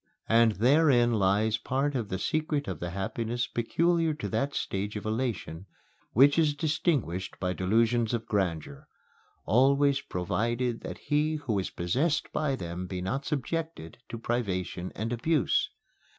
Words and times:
And 0.29 0.53
therein 0.53 1.13
lies 1.13 1.59
part 1.59 1.93
of 1.93 2.09
the 2.09 2.17
secret 2.17 2.67
of 2.67 2.79
the 2.79 2.89
happiness 2.89 3.45
peculiar 3.45 4.15
to 4.15 4.27
that 4.29 4.55
stage 4.55 4.95
of 4.95 5.05
elation 5.05 5.67
which 6.13 6.39
is 6.39 6.55
distinguished 6.55 7.39
by 7.39 7.53
delusions 7.53 8.11
of 8.11 8.25
grandeur 8.25 8.87
always 9.45 10.01
provided 10.01 10.81
that 10.81 10.97
he 10.97 11.35
who 11.35 11.59
is 11.59 11.69
possessed 11.69 12.33
by 12.33 12.55
them 12.55 12.87
be 12.87 12.99
not 12.99 13.25
subjected 13.25 13.99
to 14.09 14.17
privation 14.17 14.91
and 14.95 15.13
abuse. 15.13 15.69